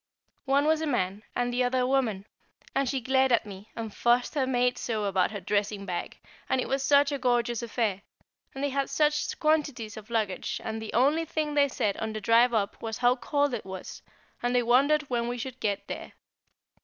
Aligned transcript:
One 0.45 0.65
was 0.65 0.81
a 0.81 0.87
man, 0.87 1.21
and 1.35 1.53
the 1.53 1.63
other 1.63 1.81
a 1.81 1.87
woman, 1.87 2.25
and 2.73 2.89
she 2.89 2.99
glared 3.01 3.31
at 3.31 3.45
me, 3.45 3.69
and 3.75 3.93
fussed 3.95 4.33
her 4.33 4.47
maid 4.47 4.79
so 4.79 5.03
about 5.05 5.29
her 5.29 5.39
dressing 5.39 5.85
bag, 5.85 6.17
and 6.49 6.59
it 6.59 6.67
was 6.67 6.81
such 6.81 7.11
a 7.11 7.19
gorgeous 7.19 7.61
affair, 7.61 8.01
and 8.55 8.63
they 8.63 8.69
had 8.71 8.89
such 8.89 9.37
quantities 9.39 9.97
of 9.97 10.09
luggage, 10.09 10.59
and 10.63 10.81
the 10.81 10.93
only 10.93 11.23
thing 11.25 11.53
they 11.53 11.67
said 11.67 11.97
on 11.97 12.13
the 12.13 12.19
drive 12.19 12.51
up 12.51 12.81
was 12.81 12.97
how 12.97 13.15
cold 13.15 13.53
it 13.53 13.63
was, 13.63 14.01
and 14.41 14.55
they 14.55 14.63
wondered 14.63 15.03
when 15.03 15.27
we 15.27 15.37
should 15.37 15.59
get 15.59 15.87
there. 15.87 16.13